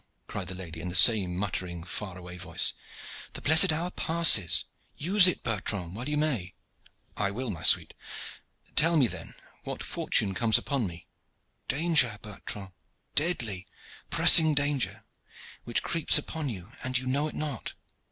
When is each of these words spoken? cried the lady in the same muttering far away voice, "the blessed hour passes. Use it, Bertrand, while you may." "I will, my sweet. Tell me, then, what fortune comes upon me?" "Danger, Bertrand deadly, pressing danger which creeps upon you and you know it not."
cried 0.25 0.47
the 0.47 0.55
lady 0.55 0.81
in 0.81 0.89
the 0.89 0.95
same 0.95 1.37
muttering 1.37 1.83
far 1.83 2.17
away 2.17 2.35
voice, 2.35 2.73
"the 3.33 3.41
blessed 3.41 3.71
hour 3.71 3.91
passes. 3.91 4.65
Use 4.97 5.27
it, 5.27 5.43
Bertrand, 5.43 5.95
while 5.95 6.09
you 6.09 6.17
may." 6.17 6.55
"I 7.15 7.29
will, 7.29 7.51
my 7.51 7.61
sweet. 7.61 7.93
Tell 8.75 8.97
me, 8.97 9.05
then, 9.05 9.35
what 9.63 9.83
fortune 9.83 10.33
comes 10.33 10.57
upon 10.57 10.87
me?" 10.87 11.05
"Danger, 11.67 12.17
Bertrand 12.23 12.71
deadly, 13.13 13.67
pressing 14.09 14.55
danger 14.55 15.05
which 15.65 15.83
creeps 15.83 16.17
upon 16.17 16.49
you 16.49 16.71
and 16.83 16.97
you 16.97 17.05
know 17.05 17.27
it 17.27 17.35
not." 17.35 17.75